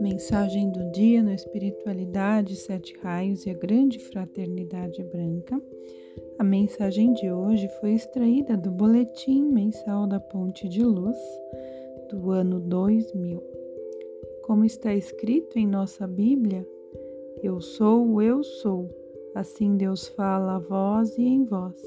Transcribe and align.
Mensagem 0.00 0.70
do 0.70 0.92
dia 0.92 1.24
no 1.24 1.32
Espiritualidade, 1.32 2.54
Sete 2.54 2.96
Raios 3.02 3.44
e 3.46 3.50
a 3.50 3.54
Grande 3.54 3.98
Fraternidade 3.98 5.02
Branca. 5.02 5.60
A 6.38 6.44
mensagem 6.44 7.12
de 7.14 7.32
hoje 7.32 7.68
foi 7.80 7.94
extraída 7.94 8.56
do 8.56 8.70
Boletim 8.70 9.42
Mensal 9.42 10.06
da 10.06 10.20
Ponte 10.20 10.68
de 10.68 10.84
Luz 10.84 11.18
do 12.08 12.30
ano 12.30 12.60
2000. 12.60 13.42
Como 14.44 14.64
está 14.64 14.94
escrito 14.94 15.58
em 15.58 15.66
nossa 15.66 16.06
Bíblia, 16.06 16.64
Eu 17.42 17.60
sou 17.60 18.22
Eu 18.22 18.44
sou, 18.44 18.88
assim 19.34 19.76
Deus 19.76 20.06
fala 20.06 20.56
a 20.56 20.58
vós 20.60 21.18
e 21.18 21.22
em 21.22 21.44
vós. 21.44 21.82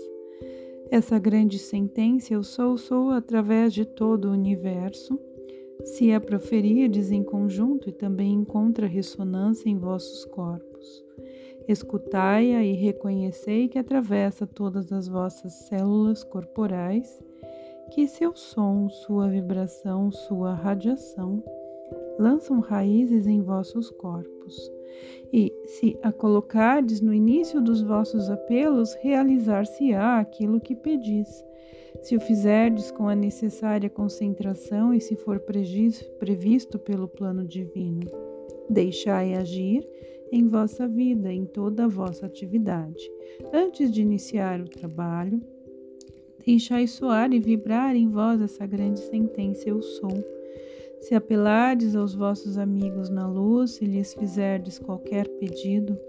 Essa 0.90 1.18
grande 1.18 1.58
sentença, 1.58 2.34
Eu 2.34 2.44
sou, 2.44 2.78
sou 2.78 3.12
através 3.12 3.74
de 3.74 3.86
todo 3.86 4.26
o 4.26 4.34
universo 4.34 5.18
se 5.84 6.12
a 6.14 6.20
proferirdes 6.20 7.12
em 7.12 7.24
conjunto 7.24 7.90
e 7.90 7.92
também 7.92 8.34
encontra 8.34 8.88
ressonância 8.88 9.70
em 9.70 9.78
vossos 9.78 10.26
corpos. 10.26 11.04
Escutai-a 11.68 12.64
e 12.64 12.74
reconhecei 12.74 13.68
que 13.68 13.80
atravessa 13.80 14.48
todas 14.48 14.92
as 14.92 15.08
vossas 15.08 15.54
células 15.68 16.24
corporais, 16.24 17.24
que 17.92 18.08
seu 18.08 18.36
som, 18.36 18.90
sua 18.90 19.30
vibração, 19.30 20.12
sua 20.12 20.54
radiação 20.54 21.44
lançam 22.18 22.60
raízes 22.60 23.28
em 23.28 23.42
vossos 23.42 23.90
corpos. 23.90 24.72
E, 25.34 25.54
se 25.66 25.98
a 26.04 26.12
colocardes 26.12 27.02
no 27.02 27.14
início 27.14 27.62
dos 27.62 27.82
vossos 27.82 28.30
apelos, 28.30 28.94
realizar-se-á 28.96 30.20
aquilo 30.20 30.60
que 30.60 30.76
pedis 30.76 31.46
se 32.02 32.16
o 32.16 32.20
fizerdes 32.20 32.90
com 32.92 33.08
a 33.08 33.16
necessária 33.16 33.90
concentração 33.90 34.94
e 34.94 35.00
se 35.00 35.16
for 35.16 35.40
previsto 35.40 36.80
pelo 36.80 37.08
plano 37.08 37.46
divino, 37.46 38.08
deixai 38.70 39.34
agir 39.36 39.88
em 40.32 40.48
vossa 40.48 40.88
vida, 40.88 41.32
em 41.32 41.46
toda 41.46 41.86
a 41.86 41.88
vossa 41.88 42.26
atividade. 42.26 43.12
Antes 43.54 43.92
de 43.92 44.02
iniciar 44.02 44.62
o 44.62 44.70
trabalho, 44.70 45.42
deixai 46.46 46.88
soar 46.88 47.34
e 47.34 47.40
vibrar 47.40 47.96
em 47.96 48.08
vós 48.08 48.42
essa 48.42 48.66
grande 48.66 49.00
sentença 49.00 49.70
Eu 49.70 49.82
sou. 49.82 50.24
Se 51.02 51.16
apelardes 51.16 51.96
aos 51.96 52.14
vossos 52.14 52.58
amigos 52.58 53.10
na 53.10 53.28
luz, 53.28 53.72
se 53.72 53.86
lhes 53.86 54.14
fizerdes 54.14 54.78
qualquer 54.78 55.28
pedido, 55.28 56.00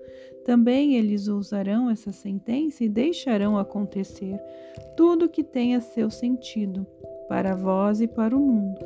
também 0.45 0.97
eles 0.97 1.29
usarão 1.29 1.89
essa 1.89 2.12
sentença 2.12 2.85
e 2.85 2.89
deixarão 2.89 3.57
acontecer 3.57 4.39
tudo 4.97 5.29
que 5.29 5.43
tenha 5.43 5.81
seu 5.81 6.11
sentido, 6.11 6.87
para 7.29 7.57
vós 7.57 8.01
e 8.01 8.07
para 8.07 8.37
o 8.37 8.41
mundo. 8.41 8.85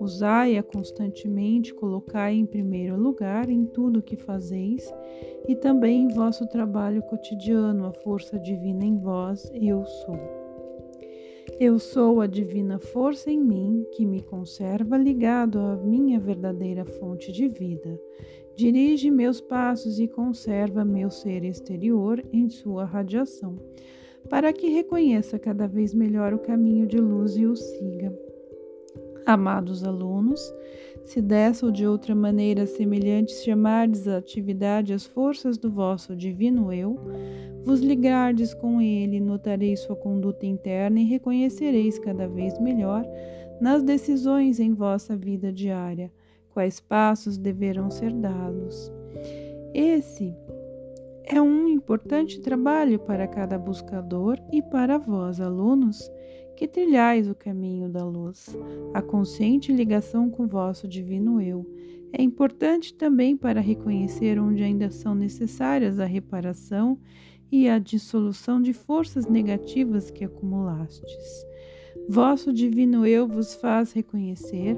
Usai-a 0.00 0.62
constantemente, 0.62 1.74
colocai 1.74 2.34
em 2.34 2.46
primeiro 2.46 2.96
lugar 2.96 3.48
em 3.48 3.64
tudo 3.66 4.00
o 4.00 4.02
que 4.02 4.16
fazeis 4.16 4.92
e 5.46 5.54
também 5.54 6.04
em 6.04 6.08
vosso 6.08 6.46
trabalho 6.46 7.02
cotidiano 7.02 7.86
a 7.86 7.92
força 7.92 8.38
divina 8.38 8.84
em 8.84 8.96
vós, 8.98 9.50
eu 9.54 9.84
sou. 9.84 10.41
Eu 11.58 11.78
sou 11.78 12.20
a 12.20 12.26
divina 12.26 12.78
força 12.78 13.30
em 13.30 13.38
mim 13.38 13.86
que 13.92 14.04
me 14.06 14.20
conserva 14.20 14.96
ligado 14.96 15.58
à 15.58 15.76
minha 15.76 16.18
verdadeira 16.18 16.84
fonte 16.84 17.32
de 17.32 17.48
vida. 17.48 18.00
Dirige 18.54 19.10
meus 19.10 19.40
passos 19.40 19.98
e 19.98 20.06
conserva 20.06 20.84
meu 20.84 21.10
ser 21.10 21.44
exterior 21.44 22.22
em 22.32 22.48
sua 22.48 22.84
radiação, 22.84 23.56
para 24.28 24.52
que 24.52 24.68
reconheça 24.68 25.38
cada 25.38 25.66
vez 25.66 25.94
melhor 25.94 26.32
o 26.32 26.38
caminho 26.38 26.86
de 26.86 26.98
luz 26.98 27.36
e 27.36 27.46
o 27.46 27.56
siga. 27.56 28.31
Amados 29.24 29.84
alunos, 29.84 30.40
se 31.04 31.20
dessa 31.20 31.66
ou 31.66 31.72
de 31.72 31.86
outra 31.86 32.14
maneira 32.14 32.66
semelhante 32.66 33.32
chamardes 33.32 34.08
a 34.08 34.18
atividade 34.18 34.92
as 34.92 35.04
forças 35.04 35.56
do 35.56 35.70
vosso 35.70 36.16
divino 36.16 36.72
eu, 36.72 36.98
vos 37.64 37.80
ligardes 37.80 38.52
com 38.54 38.80
ele, 38.80 39.20
notareis 39.20 39.80
sua 39.80 39.96
conduta 39.96 40.46
interna 40.46 41.00
e 41.00 41.04
reconhecereis 41.04 41.98
cada 41.98 42.26
vez 42.26 42.58
melhor 42.58 43.04
nas 43.60 43.82
decisões 43.82 44.58
em 44.58 44.74
vossa 44.74 45.16
vida 45.16 45.52
diária 45.52 46.10
quais 46.52 46.80
passos 46.80 47.38
deverão 47.38 47.90
ser 47.90 48.12
dados. 48.12 48.92
Esse 49.74 50.34
é 51.24 51.40
um 51.40 51.68
importante 51.68 52.40
trabalho 52.40 52.98
para 52.98 53.26
cada 53.26 53.58
buscador 53.58 54.38
e 54.52 54.60
para 54.60 54.98
vós, 54.98 55.40
alunos, 55.40 56.10
que 56.56 56.68
trilhais 56.68 57.28
o 57.28 57.34
caminho 57.34 57.88
da 57.88 58.04
luz. 58.04 58.56
A 58.94 59.02
consciente 59.02 59.72
ligação 59.72 60.30
com 60.30 60.46
vosso 60.46 60.86
divino 60.86 61.40
eu 61.40 61.66
é 62.12 62.22
importante 62.22 62.92
também 62.92 63.36
para 63.36 63.60
reconhecer 63.60 64.38
onde 64.38 64.62
ainda 64.62 64.90
são 64.90 65.14
necessárias 65.14 65.98
a 65.98 66.04
reparação 66.04 66.98
e 67.50 67.68
a 67.68 67.78
dissolução 67.78 68.60
de 68.60 68.72
forças 68.72 69.26
negativas 69.26 70.10
que 70.10 70.24
acumulastes. 70.24 71.46
Vosso 72.08 72.52
divino 72.52 73.06
eu 73.06 73.26
vos 73.26 73.54
faz 73.54 73.92
reconhecer 73.92 74.76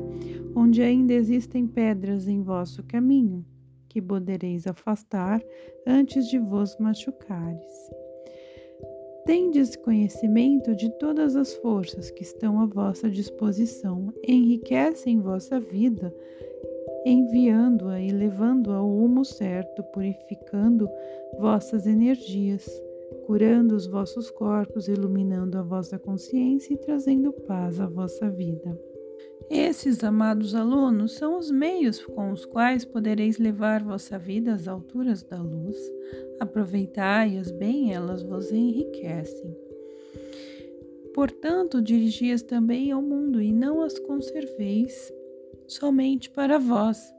onde 0.55 0.83
ainda 0.83 1.13
existem 1.13 1.67
pedras 1.67 2.29
em 2.29 2.43
vosso 2.43 2.83
caminho, 2.85 3.45
que 3.89 4.01
podereis 4.01 4.67
afastar 4.67 5.43
antes 5.87 6.29
de 6.29 6.39
vos 6.39 6.77
machucares. 6.79 8.04
Tendes 9.25 9.75
conhecimento 9.77 10.75
de 10.75 10.91
todas 10.99 11.35
as 11.37 11.55
forças 11.55 12.11
que 12.11 12.23
estão 12.23 12.61
à 12.61 12.67
vossa 12.67 13.11
disposição, 13.11 14.13
enriquecem 14.27 15.21
vossa 15.21 15.59
vida, 15.59 16.15
enviando-a 17.07 18.01
e 18.01 18.11
levando-a 18.11 18.77
ao 18.77 18.89
rumo 18.89 19.25
certo, 19.25 19.83
purificando 19.93 20.89
vossas 21.39 21.87
energias 21.87 22.69
curando 23.27 23.75
os 23.75 23.87
vossos 23.87 24.31
corpos, 24.31 24.89
iluminando 24.89 25.59
a 25.59 25.63
vossa 25.63 25.99
consciência 25.99 26.75
e 26.75 26.77
trazendo 26.77 27.33
paz 27.33 27.81
à 27.81 27.87
vossa 27.87 28.31
vida. 28.31 28.79
Esses, 29.51 30.03
amados 30.03 30.55
alunos, 30.55 31.13
são 31.13 31.39
os 31.39 31.51
meios 31.51 32.05
com 32.05 32.33
os 32.33 32.45
quais 32.45 32.85
podereis 32.85 33.39
levar 33.39 33.83
vossa 33.83 34.19
vida 34.19 34.55
às 34.55 34.67
alturas 34.67 35.23
da 35.23 35.41
luz. 35.41 35.77
Aproveitai-as 36.41 37.51
bem, 37.51 37.93
elas 37.93 38.23
vos 38.23 38.51
enriquecem. 38.51 39.57
Portanto, 41.15 41.81
dirigias 41.81 42.43
também 42.43 42.91
ao 42.91 43.01
mundo 43.01 43.41
e 43.41 43.53
não 43.53 43.83
as 43.83 43.99
conserveis 44.01 45.13
somente 45.69 46.29
para 46.29 46.59
vós, 46.59 47.14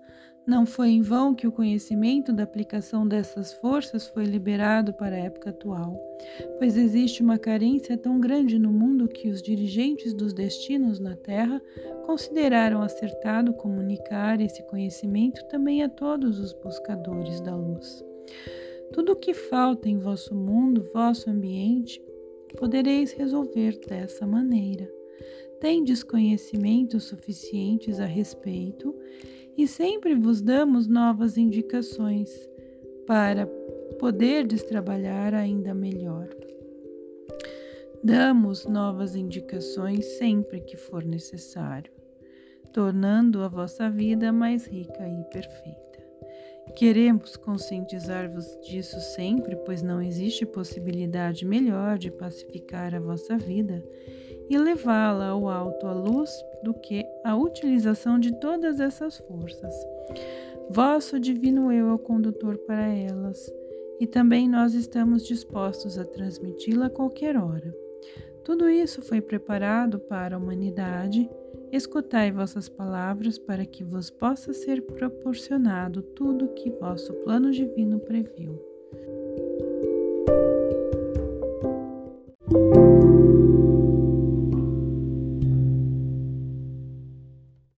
não 0.46 0.66
foi 0.66 0.90
em 0.90 1.02
vão 1.02 1.34
que 1.34 1.48
o 1.48 1.52
conhecimento 1.52 2.32
da 2.32 2.44
aplicação 2.44 3.08
dessas 3.08 3.54
forças 3.54 4.08
foi 4.08 4.26
liberado 4.26 4.94
para 4.94 5.16
a 5.16 5.20
época 5.20 5.50
atual, 5.50 6.00
pois 6.60 6.78
existe 6.78 7.24
uma 7.24 7.40
carência 7.40 7.98
tão 7.98 8.20
grande 8.20 8.60
no 8.60 8.72
mundo 8.72 9.08
que 9.08 9.30
os 9.30 9.42
dirigentes 9.42 10.14
dos 10.14 10.34
destinos 10.34 11.00
na 11.00 11.16
Terra 11.16 11.60
consideraram 12.06 12.82
acertado 12.82 13.54
comunicar 13.54 14.40
esse 14.40 14.62
conhecimento 14.68 15.44
também 15.48 15.82
a 15.82 15.90
todos 15.90 16.40
os 16.40 16.54
buscadores 16.54 17.42
da 17.42 17.56
luz. 17.56 18.04
Tudo 18.94 19.14
o 19.14 19.16
que 19.16 19.34
falta 19.34 19.90
em 19.90 19.98
vosso 19.98 20.36
mundo, 20.36 20.88
vosso 20.94 21.30
ambiente, 21.30 22.00
podereis 22.56 23.12
resolver 23.14 23.80
dessa 23.88 24.28
maneira. 24.28 24.88
Tendes 25.60 26.04
conhecimentos 26.04 27.06
suficientes 27.06 28.00
a 28.00 28.06
respeito 28.06 28.94
e 29.58 29.68
sempre 29.68 30.16
vos 30.16 30.42
damos 30.42 30.88
novas 30.88 31.38
indicações 31.38 32.30
para 33.08 33.48
poderdes 34.00 34.64
trabalhar 34.64 35.34
ainda 35.34 35.74
melhor. 35.74 36.28
Damos 38.04 38.66
novas 38.66 39.16
indicações 39.16 40.06
sempre 40.18 40.62
que 40.62 40.78
for 40.78 41.04
necessário, 41.04 41.92
tornando 42.72 43.42
a 43.42 43.48
vossa 43.48 43.90
vida 43.90 44.32
mais 44.32 44.68
rica 44.68 45.08
e 45.08 45.24
perfeita. 45.32 45.86
Queremos 46.76 47.38
conscientizar-vos 47.38 48.46
disso 48.68 49.00
sempre, 49.00 49.56
pois 49.56 49.82
não 49.82 50.02
existe 50.02 50.46
possibilidade 50.46 51.46
melhor 51.46 51.98
de 51.98 52.12
pacificar 52.12 52.94
a 52.94 53.00
vossa 53.00 53.38
vida 53.38 53.84
e 54.50 54.58
levá-la 54.58 55.28
ao 55.30 55.48
alto 55.48 55.88
à 55.88 55.94
luz 55.94 56.30
do 56.64 56.74
que 56.74 57.06
a 57.24 57.36
utilização 57.36 58.20
de 58.20 58.32
todas 58.40 58.80
essas 58.80 59.18
forças. 59.18 59.74
Vosso 60.70 61.20
divino 61.20 61.72
eu 61.72 61.90
é 61.90 61.94
o 61.94 62.00
condutor 62.00 62.58
para 62.60 62.88
elas, 62.88 63.52
e 64.00 64.08
também 64.08 64.50
nós 64.50 64.74
estamos 64.74 65.26
dispostos 65.26 65.98
a 65.98 66.04
transmiti-la 66.04 66.88
a 66.88 66.90
qualquer 66.90 67.38
hora. 67.38 67.74
Tudo 68.44 68.70
isso 68.70 69.02
foi 69.02 69.22
preparado 69.22 70.00
para 70.00 70.36
a 70.36 70.40
humanidade. 70.40 71.30
Escutai 71.72 72.32
vossas 72.32 72.70
palavras 72.70 73.38
para 73.40 73.66
que 73.66 73.84
vos 73.84 74.10
possa 74.10 74.54
ser 74.54 74.82
proporcionado 74.84 76.02
tudo 76.02 76.54
que 76.54 76.70
vosso 76.70 77.12
plano 77.24 77.52
divino 77.52 78.00
previu. 78.00 78.75